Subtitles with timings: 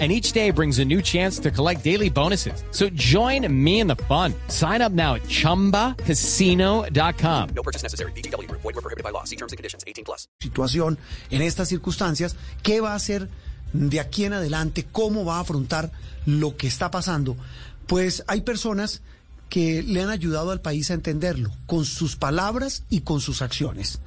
[0.00, 2.64] and each day brings a new chance to collect daily bonuses.
[2.72, 4.34] So join me in the fun.
[4.48, 7.48] Sign up now at ChumbaCasino.com.
[7.54, 8.10] No purchase necessary.
[8.12, 8.50] BGW.
[8.50, 9.22] Void were prohibited by law.
[9.22, 9.84] See terms and conditions.
[9.86, 10.26] 18 plus.
[10.40, 10.98] Situación
[11.30, 12.34] en estas circunstancias,
[12.64, 13.28] ¿qué va a hacer
[13.72, 14.84] de aquí en adelante?
[14.90, 15.92] ¿Cómo va a afrontar
[16.26, 17.36] lo que está pasando?
[17.86, 19.00] Pues hay personas
[19.48, 24.00] que le han ayudado al país a entenderlo con sus palabras y con sus acciones.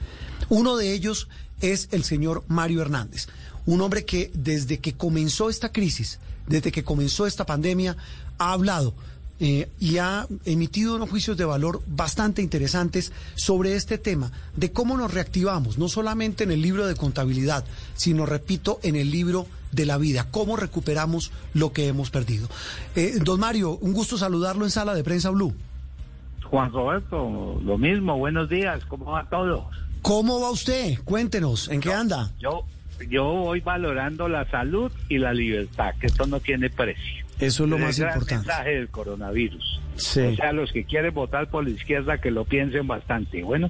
[0.49, 1.29] Uno de ellos
[1.61, 3.27] es el señor Mario Hernández
[3.67, 7.95] un hombre que desde que comenzó esta crisis, desde que comenzó esta pandemia,
[8.39, 8.95] ha hablado
[9.39, 14.97] eh, y ha emitido unos juicios de valor bastante interesantes sobre este tema, de cómo
[14.97, 19.85] nos reactivamos, no solamente en el libro de contabilidad, sino, repito, en el libro de
[19.85, 22.47] la vida, cómo recuperamos lo que hemos perdido.
[22.95, 25.53] Eh, don Mario, un gusto saludarlo en Sala de Prensa Blue.
[26.45, 29.69] Juan Roberto, lo mismo, buenos días, ¿cómo va todo?
[30.01, 30.97] ¿Cómo va usted?
[31.03, 32.31] Cuéntenos, ¿en qué anda?
[32.39, 32.63] Yo,
[33.09, 37.25] yo voy valorando la salud y la libertad, que esto no tiene precio.
[37.39, 38.47] Eso es lo más el importante.
[38.47, 39.81] mensaje del coronavirus.
[39.95, 40.21] Sí.
[40.21, 43.43] O sea, los que quieren votar por la izquierda, que lo piensen bastante.
[43.43, 43.69] Bueno.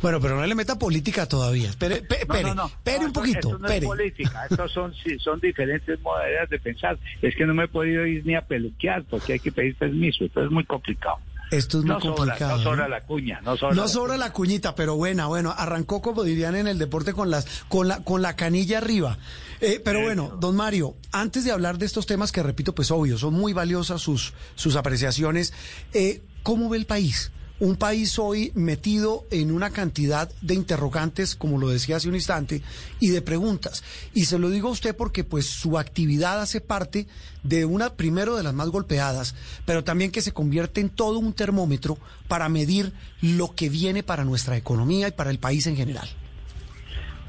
[0.00, 1.68] Bueno, pero no le meta política todavía.
[1.68, 2.66] Espere, espere, No, no, no.
[2.68, 3.38] espere No, un poquito.
[3.38, 3.86] Esto no es espere.
[3.86, 6.98] política, estos son, son diferentes maneras de pensar.
[7.20, 10.24] Es que no me he podido ir ni a peluquear porque hay que pedir permiso.
[10.24, 11.16] Esto es muy complicado.
[11.50, 12.56] Esto es muy No sobra, complicado.
[12.58, 12.88] no sobra ¿no?
[12.88, 16.54] la cuña, no sobra No la sobra la cuñita, pero buena, bueno, arrancó como dirían
[16.54, 19.18] en el deporte con las, con la, con la canilla arriba.
[19.60, 23.18] Eh, pero bueno, don Mario, antes de hablar de estos temas que repito, pues obvio,
[23.18, 25.52] son muy valiosas sus, sus apreciaciones,
[25.92, 27.32] eh, ¿cómo ve el país?
[27.60, 32.62] Un país hoy metido en una cantidad de interrogantes, como lo decía hace un instante,
[33.00, 33.84] y de preguntas.
[34.14, 37.06] Y se lo digo a usted porque pues su actividad hace parte
[37.42, 39.34] de una, primero, de las más golpeadas,
[39.66, 41.98] pero también que se convierte en todo un termómetro
[42.28, 46.08] para medir lo que viene para nuestra economía y para el país en general.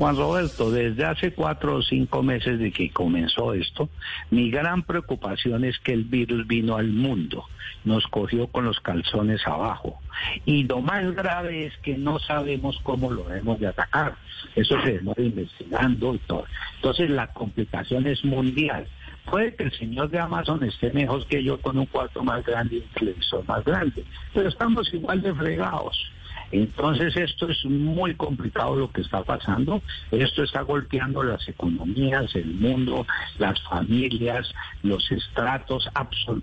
[0.02, 3.88] Juan Roberto, desde hace cuatro o cinco meses de que comenzó esto,
[4.32, 7.46] mi gran preocupación es que el virus vino al mundo,
[7.84, 10.02] nos cogió con los calzones abajo.
[10.44, 14.16] Y lo más grave es que no sabemos cómo lo debemos de atacar.
[14.56, 16.46] Eso se demora investigando y todo.
[16.78, 18.88] Entonces la complicación es mundial.
[19.30, 22.78] Puede que el señor de Amazon esté mejor que yo con un cuarto más grande
[22.78, 26.12] y un televisor más grande, pero estamos igual de fregados.
[26.52, 29.82] Entonces esto es muy complicado lo que está pasando.
[30.12, 33.06] Esto está golpeando las economías, el mundo,
[33.38, 34.54] las familias,
[34.84, 35.90] los estratos,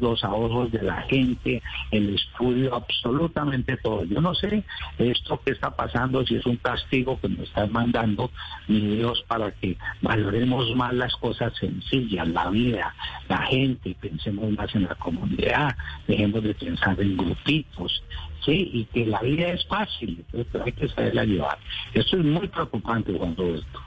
[0.00, 4.04] los ahorros de la gente, el estudio, absolutamente todo.
[4.04, 4.64] Yo no sé
[4.98, 8.30] esto que está pasando, si es un castigo que nos están mandando,
[8.66, 12.94] mi Dios, para que valoremos más las cosas sencillas, la vida,
[13.28, 15.76] la gente, pensemos más en la comunidad,
[16.06, 18.02] dejemos de pensar en grupitos,
[18.44, 21.58] sí, y que la vida es fácil, entonces hay que saberla llevar.
[21.94, 23.80] Esto es muy preocupante, Juan Roberto.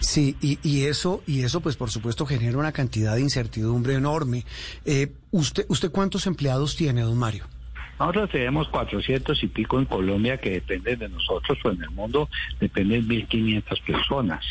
[0.00, 4.44] Sí, y, y eso, y eso, pues por supuesto genera una cantidad de incertidumbre enorme.
[4.84, 7.44] Eh, ¿Usted, usted cuántos empleados tiene, don Mario?
[7.98, 12.28] Nosotros tenemos 400 y pico en Colombia que dependen de nosotros, o en el mundo
[12.60, 14.44] dependen 1.500 personas.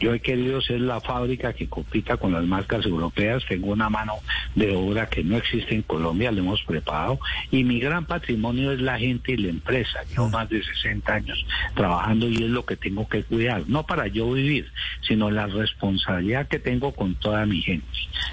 [0.00, 3.44] Yo he querido ser la fábrica que compita con las marcas europeas.
[3.46, 4.14] Tengo una mano
[4.54, 7.20] de obra que no existe en Colombia, la hemos preparado.
[7.50, 10.00] Y mi gran patrimonio es la gente y la empresa.
[10.08, 13.64] Llevo más de 60 años trabajando y es lo que tengo que cuidar.
[13.66, 14.70] No para yo vivir,
[15.06, 17.86] sino la responsabilidad que tengo con toda mi gente.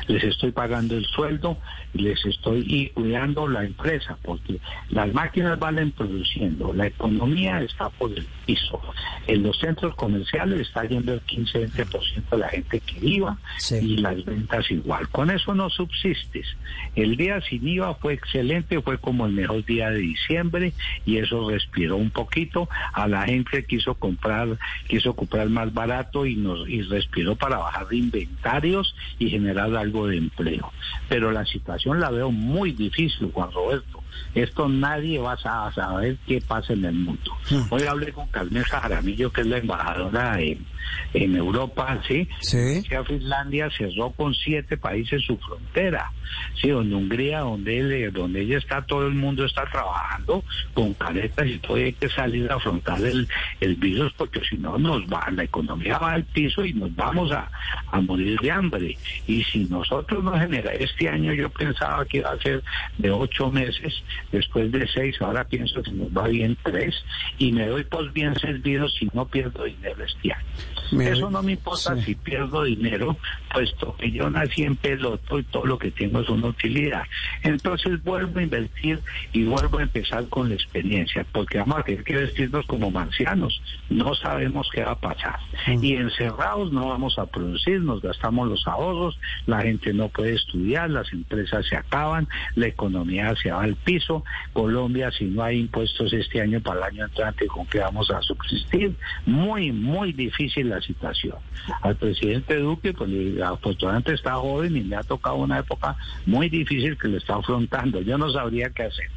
[0.07, 1.57] Les estoy pagando el sueldo
[1.93, 4.59] y les estoy y cuidando la empresa porque
[4.89, 8.79] las máquinas valen produciendo, la economía está por el piso.
[9.27, 13.75] En los centros comerciales está yendo el 15-20% de la gente que iba Sí.
[13.81, 15.07] y las ventas igual.
[15.09, 16.47] Con eso no subsistes.
[16.95, 20.73] El día sin IVA fue excelente, fue como el mejor día de diciembre
[21.05, 22.69] y eso respiró un poquito.
[22.93, 24.57] A la gente quiso comprar,
[24.87, 30.07] quiso comprar más barato y nos y respiró para bajar de inventarios y generar algo
[30.07, 30.71] de empleo.
[31.09, 34.02] Pero la situación la veo muy difícil, Juan Roberto.
[34.35, 37.31] Esto nadie va a saber qué pasa en el mundo.
[37.69, 40.65] Hoy hablé con Carmen Jaramillo, que es la embajadora en,
[41.13, 42.27] en Europa, ¿sí?
[42.39, 42.83] Sí.
[42.87, 46.11] que Finlandia cerró con siete países su frontera.
[46.59, 50.43] Sí, donde Hungría, donde, él, donde ella está, todo el mundo está trabajando
[50.73, 53.27] con caretas y todo hay que salir a afrontar el,
[53.59, 57.31] el virus porque si no nos va, la economía va al piso y nos vamos
[57.31, 57.49] a,
[57.91, 58.97] a morir de hambre.
[59.27, 62.63] Y si nosotros no genera este año yo pensaba que iba a ser
[62.97, 66.95] de ocho meses después de seis, ahora pienso que nos va bien tres,
[67.37, 70.45] y me doy por bien servido si no pierdo dinero este año.
[70.93, 72.03] Me Eso no me importa sí.
[72.03, 73.17] si pierdo dinero,
[73.51, 77.03] puesto que yo nací en peloto y todo lo que tengo es una utilidad.
[77.43, 78.99] Entonces vuelvo a invertir
[79.31, 83.61] y vuelvo a empezar con la experiencia, porque vamos a tener que vestirnos como marcianos.
[83.89, 85.39] No sabemos qué va a pasar.
[85.67, 90.89] Y encerrados no vamos a producir, nos gastamos los ahorros, la gente no puede estudiar,
[90.89, 94.23] las empresas se acaban, la economía se va al piso.
[94.53, 98.21] Colombia, si no hay impuestos este año para el año entrante, ¿con qué vamos a
[98.21, 98.95] subsistir?
[99.25, 101.37] Muy, muy difícil la situación.
[101.81, 103.09] Al presidente Duque, pues
[103.41, 105.95] afortunadamente está joven y le ha tocado una época
[106.25, 108.01] muy difícil que le está afrontando.
[108.01, 109.07] Yo no sabría qué hacer.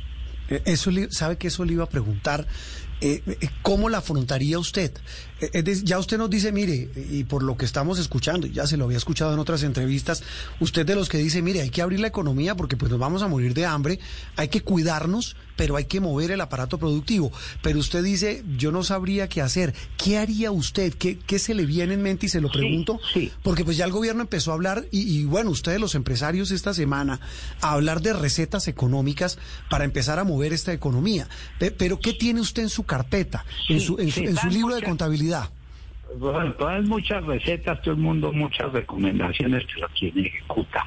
[0.49, 2.47] Eh, Eso sabe que eso le iba a preguntar.
[3.01, 4.93] Eh, eh, ¿Cómo la afrontaría usted?
[5.41, 8.79] Eh, ya usted nos dice, mire, y por lo que estamos escuchando, y ya se
[8.79, 10.23] lo había escuchado en otras entrevistas,
[10.61, 13.21] usted de los que dice, mire, hay que abrir la economía porque pues nos vamos
[13.23, 13.99] a morir de hambre,
[14.37, 17.33] hay que cuidarnos, pero hay que mover el aparato productivo.
[17.63, 19.75] Pero usted dice, yo no sabría qué hacer.
[20.03, 20.95] ¿Qué haría usted?
[20.95, 22.27] ¿Qué, qué se le viene en mente?
[22.27, 23.31] Y se lo pregunto, sí.
[23.43, 26.73] porque pues ya el gobierno empezó a hablar, y, y bueno, ustedes los empresarios esta
[26.73, 27.21] semana,
[27.61, 29.37] a hablar de recetas económicas
[29.69, 31.29] para empezar a mover esta economía.
[31.59, 34.75] Pe- Pero ¿qué tiene usted en su carpeta, en su, en su, en su libro
[34.75, 35.51] de contabilidad?
[36.15, 40.87] Bueno, todas muchas recetas, todo el mundo muchas recomendaciones, pero ¿quién ejecuta?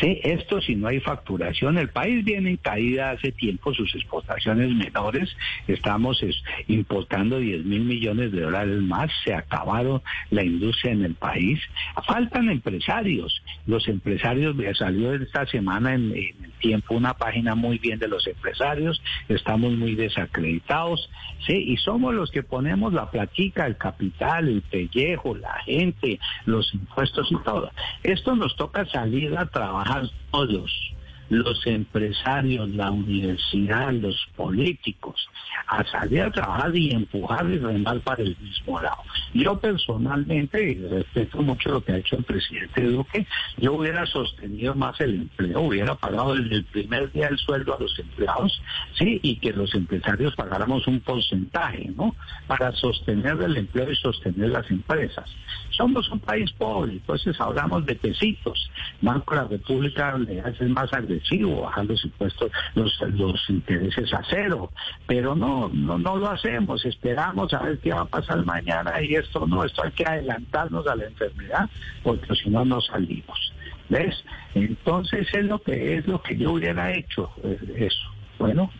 [0.00, 4.70] Sí, esto si no hay facturación, el país viene en caída hace tiempo, sus exportaciones
[4.70, 5.36] menores,
[5.66, 10.00] estamos es, importando 10 mil millones de dólares más, se acabaron
[10.30, 11.60] la industria en el país,
[12.06, 17.98] faltan empresarios, los empresarios, salió esta semana en, en el tiempo una página muy bien
[17.98, 21.10] de los empresarios, estamos muy desacreditados,
[21.46, 26.72] sí, y somos los que ponemos la platica, el capital, el pellejo, la gente, los
[26.74, 27.70] impuestos y todo.
[28.02, 30.92] Esto nos toca salir a trabajar todos,
[31.28, 35.28] los empresarios, la universidad, los políticos,
[35.66, 39.02] a salir a trabajar y empujar y remar para el mismo lado.
[39.32, 43.26] Yo personalmente, y respeto mucho lo que ha hecho el presidente Duque,
[43.56, 47.80] yo hubiera sostenido más el empleo, hubiera pagado desde el primer día el sueldo a
[47.80, 48.60] los empleados,
[48.98, 52.14] sí, y que los empresarios pagáramos un porcentaje, ¿no?
[52.46, 55.30] Para sostener el empleo y sostener las empresas.
[55.70, 58.70] Somos un país pobre, entonces hablamos de pesitos.
[59.00, 61.21] Banco de la República le hace más agresivo,
[61.62, 64.70] bajar los impuestos, los, los intereses a cero,
[65.06, 69.14] pero no, no, no lo hacemos, esperamos a ver qué va a pasar mañana y
[69.14, 71.68] esto no, esto hay que adelantarnos a la enfermedad,
[72.02, 73.52] porque si no, no salimos.
[73.88, 74.24] ¿Ves?
[74.54, 78.08] Entonces es lo que es lo que yo hubiera hecho, eh, eso.
[78.38, 78.70] Bueno.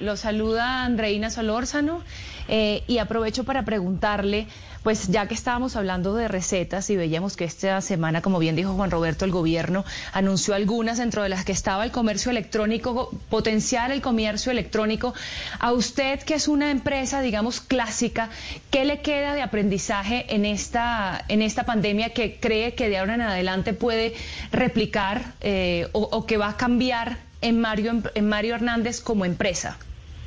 [0.00, 2.02] Lo saluda Andreina Solórzano
[2.46, 4.48] eh, y aprovecho para preguntarle,
[4.82, 8.74] pues ya que estábamos hablando de recetas y veíamos que esta semana, como bien dijo
[8.74, 13.92] Juan Roberto, el gobierno anunció algunas dentro de las que estaba el comercio electrónico, potenciar
[13.92, 15.14] el comercio electrónico.
[15.58, 18.28] A usted, que es una empresa, digamos, clásica,
[18.70, 23.14] ¿qué le queda de aprendizaje en esta, en esta pandemia que cree que de ahora
[23.14, 24.14] en adelante puede
[24.52, 29.78] replicar eh, o que va a cambiar en Mario, en Mario Hernández como empresa?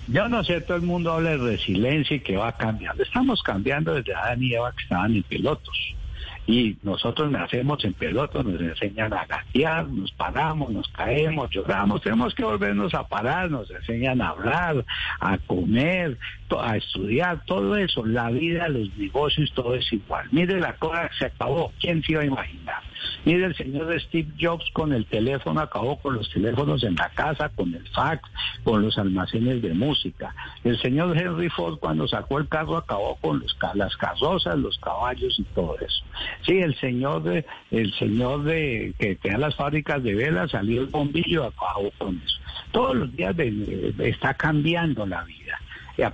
[0.07, 3.04] Yo no sé, todo el mundo habla de resiliencia y que va cambiando.
[3.04, 5.77] Estamos cambiando desde Adán y Eva que estaban en pilotos.
[6.50, 12.34] Y nosotros nacemos en pilotos, nos enseñan a gatear, nos paramos, nos caemos, lloramos, tenemos
[12.34, 14.84] que volvernos a parar, nos enseñan a hablar,
[15.19, 16.18] a comer,
[16.60, 20.28] a estudiar, todo eso, la vida, los negocios, todo es igual.
[20.31, 22.82] Mire la cosa se acabó, ¿quién se iba a imaginar?
[23.25, 27.50] Mire el señor Steve Jobs con el teléfono, acabó con los teléfonos en la casa,
[27.50, 28.27] con el fax,
[28.63, 30.34] con los almacenes de música.
[30.63, 35.38] El señor Henry Ford cuando sacó el carro acabó con los, las carrozas, los caballos
[35.39, 36.03] y todo eso.
[36.46, 40.88] Sí, el señor de, el señor de que tenía las fábricas de velas salió el
[40.88, 42.39] bombillo, acabó con eso.
[42.72, 43.36] Todos los días
[44.00, 45.60] está cambiando la vida.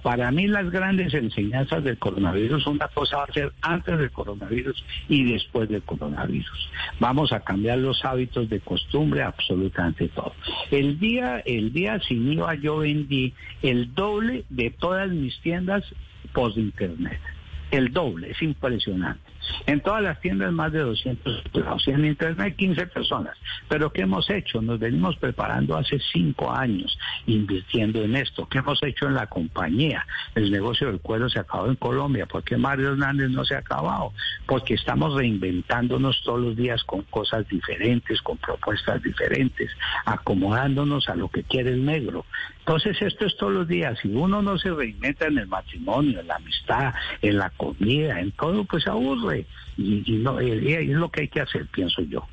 [0.02, 4.84] Para mí las grandes enseñanzas del coronavirus, una cosa va a ser antes del coronavirus
[5.08, 6.70] y después del coronavirus.
[7.00, 10.34] Vamos a cambiar los hábitos de costumbre, absolutamente todo.
[10.72, 15.84] El día, el día sin IVA yo vendí el doble de todas mis tiendas
[16.34, 17.20] post internet.
[17.70, 19.35] El doble, es impresionante.
[19.66, 23.38] En todas las tiendas más de 200 empleados y en Internet 15 personas.
[23.68, 24.62] Pero ¿qué hemos hecho?
[24.62, 28.48] Nos venimos preparando hace cinco años invirtiendo en esto.
[28.48, 30.06] ¿Qué hemos hecho en la compañía?
[30.36, 32.26] El negocio del cuero se acabó en Colombia.
[32.26, 34.14] ¿Por qué Mario Hernández no se ha acabado?
[34.46, 39.72] Porque estamos reinventándonos todos los días con cosas diferentes, con propuestas diferentes,
[40.06, 42.26] acomodándonos a lo que quiere el negro.
[42.60, 43.98] Entonces esto es todos los días.
[44.02, 48.32] Si uno no se reinventa en el matrimonio, en la amistad, en la comida, en
[48.32, 49.35] todo, pues aburre.
[49.78, 52.28] Y, y no, y es lo que hay que hacer, pienso yo.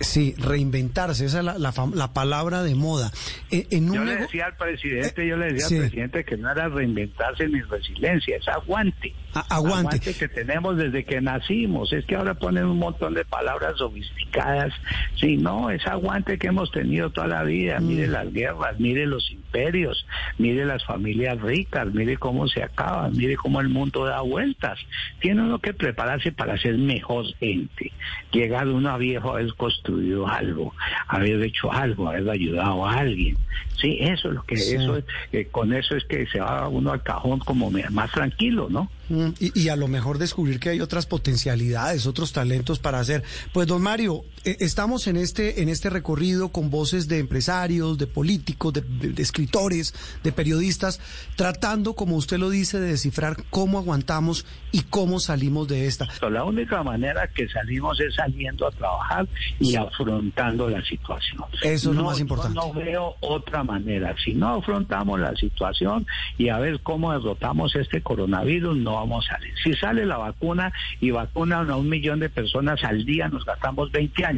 [0.00, 3.10] Sí, reinventarse, esa es la, la, la palabra de moda.
[3.50, 5.74] Eh, en un Yo le decía al presidente, yo le decía sí.
[5.74, 9.12] al presidente que no era reinventarse ni resiliencia, es aguante.
[9.48, 9.98] Aguante.
[10.00, 11.92] que tenemos desde que nacimos.
[11.92, 14.72] Es que ahora ponen un montón de palabras sofisticadas.
[15.16, 17.80] Sí, no, es aguante que hemos tenido toda la vida.
[17.80, 17.86] Mm.
[17.86, 20.06] Mire las guerras, mire los imperios,
[20.38, 24.78] mire las familias ricas, mire cómo se acaban, mire cómo el mundo da vueltas.
[25.20, 27.92] Tiene uno que prepararse para ser mejor gente.
[28.32, 30.74] Llegar uno a viejo, haber construido algo,
[31.08, 33.36] haber hecho algo, haber ayudado a alguien.
[33.80, 34.76] Sí, eso es lo que, Sí.
[34.76, 38.68] eso es, eh, con eso es que se va uno al cajón como más tranquilo,
[38.70, 38.90] ¿no?
[39.08, 43.22] Mm, Y, y a lo mejor descubrir que hay otras potencialidades, otros talentos para hacer.
[43.52, 48.72] Pues don Mario, estamos en este en este recorrido con voces de empresarios, de políticos,
[48.72, 51.00] de, de- de escritores, de periodistas,
[51.36, 56.08] tratando, como usted lo dice, de descifrar cómo aguantamos y cómo salimos de esta.
[56.30, 59.26] La única manera que salimos es saliendo a trabajar
[59.60, 61.44] y afrontando la situación.
[61.62, 62.54] Eso es lo más yo importante.
[62.56, 64.14] No veo otra manera.
[64.24, 66.06] Si no afrontamos la situación
[66.38, 69.54] y a ver cómo derrotamos este coronavirus, no vamos a salir.
[69.62, 73.90] Si sale la vacuna y vacunan a un millón de personas al día, nos gastamos
[73.92, 74.33] 20 años.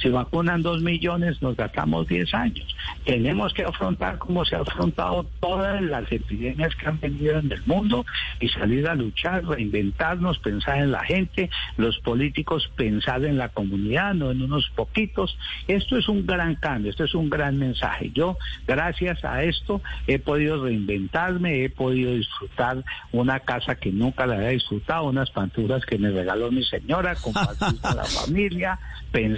[0.00, 2.76] Si vacunan dos millones, nos gastamos 10 años.
[3.04, 7.62] Tenemos que afrontar como se ha afrontado todas las epidemias que han venido en el
[7.64, 8.04] mundo
[8.40, 14.14] y salir a luchar, reinventarnos, pensar en la gente, los políticos pensar en la comunidad,
[14.14, 15.38] no en unos poquitos.
[15.68, 18.10] Esto es un gran cambio, esto es un gran mensaje.
[18.14, 18.36] Yo,
[18.66, 24.48] gracias a esto, he podido reinventarme, he podido disfrutar una casa que nunca la había
[24.48, 28.78] disfrutado, unas panturas que me regaló mi señora, compartir con la familia,
[29.12, 29.33] pensar,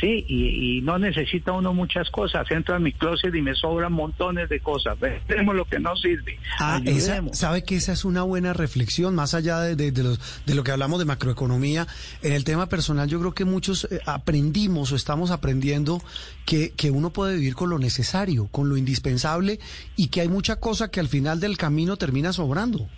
[0.00, 2.50] sí, y, y no necesita uno muchas cosas.
[2.50, 4.98] Entro a mi closet y me sobran montones de cosas.
[5.00, 6.38] Vendemos lo que no sirve.
[6.58, 10.20] Ah, esa, sabe que esa es una buena reflexión, más allá de, de- de los,
[10.46, 11.86] de lo que hablamos de macroeconomía.
[12.22, 16.02] En el tema personal, yo creo que muchos eh, aprendimos o estamos aprendiendo
[16.44, 19.60] que, que uno puede vivir con lo necesario, con lo indispensable
[19.96, 22.88] y que hay mucha cosa que al final del camino termina sobrando.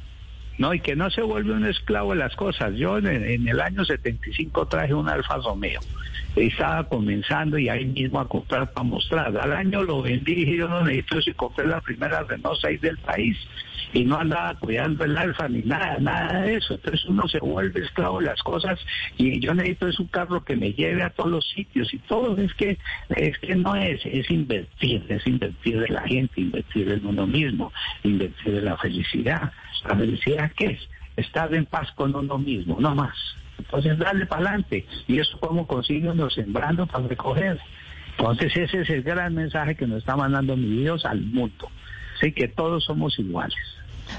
[0.59, 2.75] No, y que no se vuelve un esclavo de las cosas.
[2.75, 5.81] Yo en, en el año 75 traje un Alfa Romeo.
[6.35, 9.37] Estaba comenzando y ahí mismo a comprar para mostrar.
[9.39, 12.99] Al año lo vendí y yo no necesito y compré la primera Renault 6 del
[12.99, 13.37] país.
[13.93, 16.75] Y no andaba cuidando el Alfa ni nada, nada de eso.
[16.75, 18.79] Entonces uno se vuelve esclavo de las cosas
[19.17, 22.37] y yo necesito es un carro que me lleve a todos los sitios y todo.
[22.37, 22.77] Es que,
[23.11, 27.73] es que no es, es invertir, es invertir en la gente, invertir en uno mismo,
[28.03, 29.53] invertir en la felicidad.
[29.89, 30.81] ¿La felicidad qué es?
[31.17, 33.17] Estar en paz con uno mismo, no más.
[33.59, 34.87] Entonces, darle para adelante.
[35.07, 37.59] ¿Y eso cómo consigue uno sembrando para recoger?
[38.19, 41.69] Entonces, ese es el gran mensaje que nos está mandando mi Dios al mundo.
[42.21, 43.57] Sí, que todos somos iguales.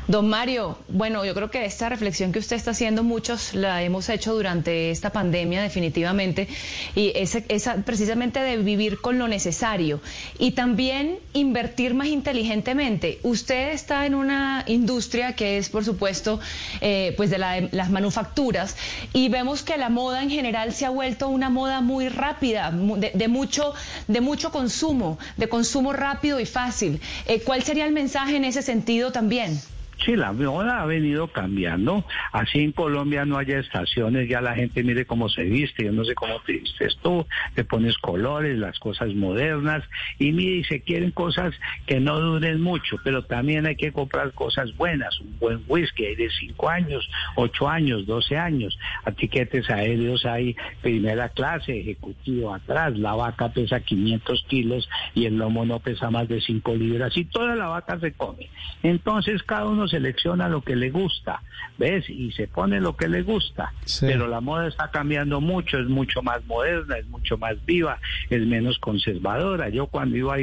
[0.07, 4.07] Don Mario, bueno, yo creo que esta reflexión que usted está haciendo, muchos la hemos
[4.07, 6.47] hecho durante esta pandemia definitivamente,
[6.95, 9.99] y esa, precisamente de vivir con lo necesario
[10.39, 13.19] y también invertir más inteligentemente.
[13.23, 16.39] Usted está en una industria que es, por supuesto,
[16.79, 18.77] eh, pues de la- las manufacturas
[19.11, 23.11] y vemos que la moda en general se ha vuelto una moda muy rápida, de,
[23.13, 23.73] de mucho,
[24.07, 27.01] de mucho consumo, de consumo rápido y fácil.
[27.25, 29.59] Eh, ¿Cuál sería el mensaje en ese sentido también?
[30.03, 32.05] Sí, la moda ha venido cambiando.
[32.31, 35.85] Así en Colombia no haya estaciones, ya la gente mire cómo se viste.
[35.85, 37.25] Yo no sé cómo te vistes tú,
[37.55, 39.83] te pones colores, las cosas modernas.
[40.19, 41.53] Y mire, y se quieren cosas
[41.85, 45.19] que no duren mucho, pero también hay que comprar cosas buenas.
[45.19, 48.77] Un buen whisky de 5 años, 8 años, 12 años.
[49.03, 52.97] Atiquetes aéreos hay primera clase, ejecutivo atrás.
[52.97, 57.17] La vaca pesa 500 kilos y el lomo no pesa más de 5 libras.
[57.17, 58.49] Y toda la vaca se come.
[58.83, 61.41] Entonces cada uno selecciona lo que le gusta,
[61.77, 62.09] ¿ves?
[62.09, 63.73] Y se pone lo que le gusta.
[63.85, 64.05] Sí.
[64.07, 68.45] Pero la moda está cambiando mucho, es mucho más moderna, es mucho más viva, es
[68.45, 69.69] menos conservadora.
[69.69, 70.35] Yo cuando iba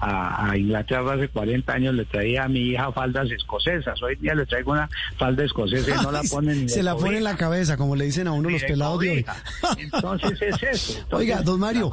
[0.00, 4.02] a, Inglaterra hace 40 años le traía a mi hija faldas escocesas.
[4.02, 7.18] Hoy día le traigo una falda escocesa y no la ponen ni Se la pone
[7.18, 9.26] en la cabeza, como le dicen a uno los pelados de hoy.
[9.78, 10.98] Entonces es eso.
[10.98, 11.90] Entonces, Oiga, don Mario,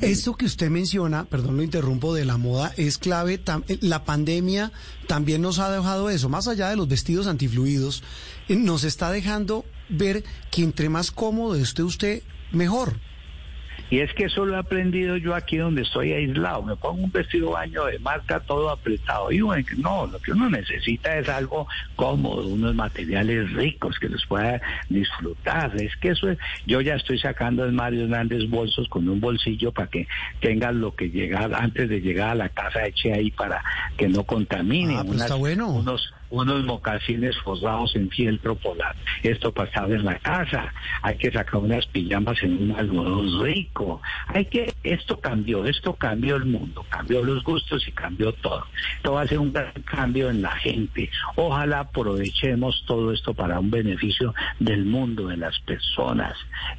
[0.00, 3.34] Esto que usted menciona, perdón lo interrumpo, de la moda es clave.
[3.68, 4.72] eh, La pandemia
[5.06, 8.02] también nos ha dejado eso, más allá de los vestidos antifluidos,
[8.48, 12.98] eh, nos está dejando ver que entre más cómodo esté usted, mejor.
[13.90, 16.62] Y es que eso lo he aprendido yo aquí donde estoy aislado.
[16.62, 19.32] Me pongo un vestido de baño de marca todo apretado.
[19.32, 21.66] Y bueno, no, lo que uno necesita es algo
[21.96, 25.74] cómodo, unos materiales ricos que los pueda disfrutar.
[25.76, 29.72] Es que eso es, yo ya estoy sacando en Mario Hernández bolsos con un bolsillo
[29.72, 30.06] para que
[30.40, 33.62] tengan lo que llegar antes de llegar a la casa eche ahí para
[33.96, 34.96] que no contamine.
[34.96, 35.68] Ah, pero está bueno.
[35.70, 38.96] Unos unos mocasines forrados en fieltro polar.
[39.22, 40.72] Esto pasaba en la casa.
[41.02, 44.00] Hay que sacar unas pijamas en un algodón rico.
[44.28, 48.64] Hay que, esto cambió, esto cambió el mundo, cambió los gustos y cambió todo.
[48.96, 51.10] Esto va a ser un gran cambio en la gente.
[51.36, 56.34] Ojalá aprovechemos todo esto para un beneficio del mundo, de las personas.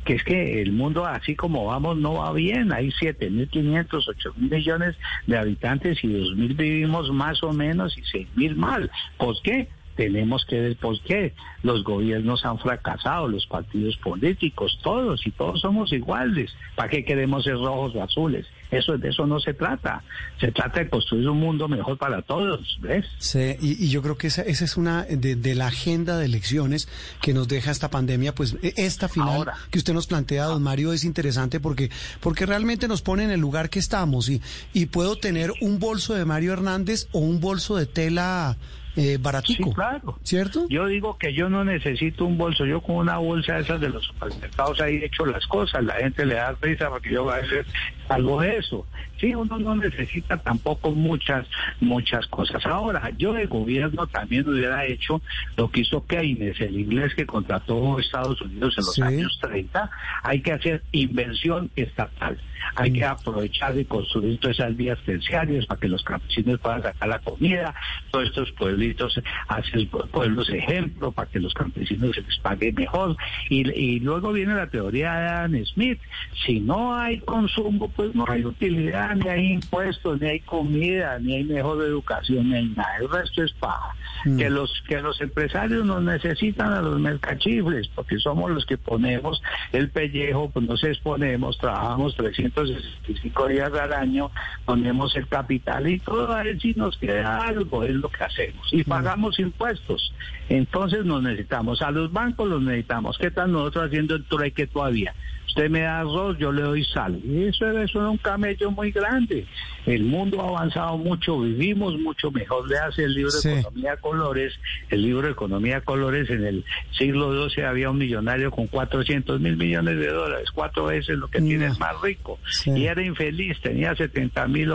[0.05, 2.71] Que es que el mundo así como vamos no va bien.
[2.71, 4.95] Hay 7.500, 8.000 millones
[5.27, 8.91] de habitantes y 2.000 vivimos más o menos y 6.000 mal.
[9.17, 9.67] ¿Por qué?
[9.95, 11.33] tenemos que ver por qué
[11.63, 16.51] los gobiernos han fracasado, los partidos políticos, todos, y todos somos iguales.
[16.75, 18.47] ¿Para qué queremos ser rojos o azules?
[18.71, 20.01] Eso de eso no se trata.
[20.39, 23.05] Se trata de construir un mundo mejor para todos, ¿ves?
[23.19, 26.87] Sí, y, yo creo que esa, esa es una de, la agenda de elecciones
[27.21, 30.93] que nos deja esta pandemia, pues e, esta final que usted nos plantea, don Mario,
[30.93, 34.41] es interesante porque porque realmente nos pone en el lugar que estamos y
[34.73, 38.57] y puedo tener un bolso de Mario Hernández o un bolso de tela
[38.95, 39.69] eh, baratico.
[39.69, 40.19] Sí, claro.
[40.23, 40.67] ¿Cierto?
[40.69, 42.65] Yo digo que yo no necesito un bolso.
[42.65, 45.83] Yo con una bolsa esas de los supermercados ahí he hecho las cosas.
[45.83, 47.65] La gente le da risa porque yo a veces
[48.09, 48.85] algo de eso.
[49.19, 51.47] Sí, uno no necesita tampoco muchas,
[51.79, 52.65] muchas cosas.
[52.65, 55.21] Ahora, yo de gobierno también hubiera hecho
[55.55, 59.89] lo que hizo Keynes, el inglés que contrató Estados Unidos en los años 30.
[60.23, 62.39] Hay que hacer inversión estatal.
[62.75, 67.09] Hay que aprovechar y construir todas esas vías terciarias para que los campesinos puedan sacar
[67.09, 67.73] la comida.
[68.11, 73.15] Todos estos pueblitos hacen pueblos ejemplo para que los campesinos se les pague mejor.
[73.49, 75.99] Y, y luego viene la teoría de Adam Smith.
[76.45, 81.35] Si no hay consumo, pues no hay utilidad, ni hay impuestos, ni hay comida, ni
[81.35, 82.97] hay mejor educación, ni hay nada.
[82.99, 83.95] El resto es paja.
[84.25, 84.37] Mm.
[84.37, 89.41] Que los que los empresarios nos necesitan a los mercachifles, porque somos los que ponemos
[89.71, 92.15] el pellejo, pues nos exponemos, trabajamos
[92.53, 94.31] 365 días al año,
[94.65, 98.71] ponemos el capital y todo a ver si nos queda algo, es lo que hacemos.
[98.71, 98.85] Y mm.
[98.85, 100.13] pagamos impuestos.
[100.49, 103.17] Entonces nos necesitamos, a los bancos los necesitamos.
[103.17, 105.13] ¿Qué están nosotros haciendo el trueque todavía?
[105.47, 107.19] Usted me da arroz, yo le doy sal.
[107.25, 109.45] Y eso, eso es un camello muy grande.
[109.85, 112.69] El mundo ha avanzado mucho, vivimos mucho mejor.
[112.69, 114.53] Le hace el libro de Economía Colores.
[114.89, 116.65] El libro de Economía Colores en el
[116.97, 121.41] siglo XII había un millonario con 400 mil millones de dólares, cuatro veces lo que
[121.41, 122.39] tiene el más rico.
[122.65, 124.71] Y era infeliz, tenía 70 mil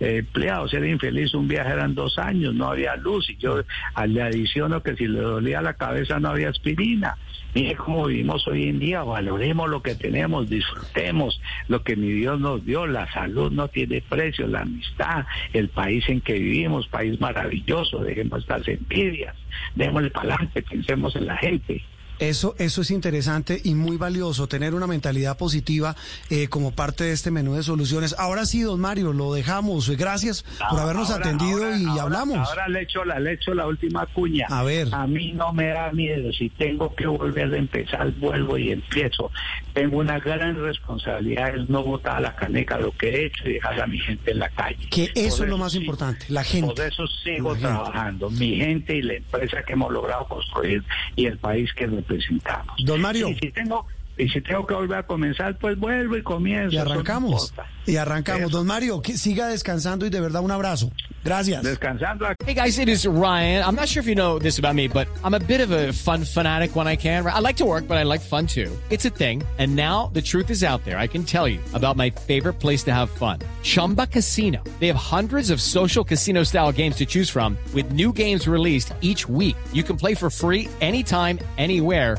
[0.00, 1.34] eh, empleados, era infeliz.
[1.34, 3.30] Un viaje eran dos años, no había luz.
[3.30, 3.62] Y yo
[4.06, 7.16] le adiciono que si le dolía la cabeza no había aspirina.
[7.54, 12.40] Mire cómo vivimos hoy en día, valoremos lo que tenemos, disfrutemos lo que mi Dios
[12.40, 17.20] nos dio, la salud no tiene precio, la amistad, el país en que vivimos, país
[17.20, 19.36] maravilloso, dejemos estas envidias,
[19.74, 21.82] démosle para adelante, pensemos en la gente.
[22.18, 25.96] Eso, eso es interesante y muy valioso, tener una mentalidad positiva
[26.30, 28.14] eh, como parte de este menú de soluciones.
[28.18, 29.90] Ahora sí, don Mario, lo dejamos.
[29.90, 32.48] Gracias por habernos atendido y hablamos.
[32.48, 34.46] Ahora le echo, la, le echo la última cuña.
[34.48, 34.88] A ver.
[34.92, 36.32] A mí no me da miedo.
[36.32, 39.30] Si tengo que volver a empezar, vuelvo y empiezo.
[39.72, 43.54] Tengo una gran responsabilidad, es no botar a la caneca lo que he hecho y
[43.54, 44.86] dejar a mi gente en la calle.
[44.90, 46.74] Que eso, es lo más importante, la gente.
[46.74, 48.30] Por eso sigo trabajando.
[48.30, 50.84] Mi gente y la empresa que hemos logrado construir
[51.16, 53.28] y el país que representamos Don Mario.
[53.54, 53.86] Tengo,
[54.18, 56.74] y si tengo que volver a comenzar, pues vuelvo y comienzo.
[56.74, 57.52] Y arrancamos.
[57.86, 58.50] y arrancamos.
[58.50, 60.90] Don Mario, que siga descansando y de verdad un abrazo.
[61.24, 61.62] Gracias.
[61.62, 62.26] Descansando.
[62.44, 63.64] Hey guys, it is Ryan.
[63.64, 65.92] I'm not sure if you know this about me, but I'm a bit of a
[65.92, 67.26] fun fanatic when I can.
[67.26, 68.70] I like to work, but I like fun too.
[68.90, 69.42] It's a thing.
[69.58, 70.98] And now the truth is out there.
[70.98, 73.38] I can tell you about my favorite place to have fun.
[73.62, 74.62] Chumba Casino.
[74.80, 78.92] They have hundreds of social casino style games to choose from with new games released
[79.00, 79.56] each week.
[79.72, 82.18] You can play for free anytime, anywhere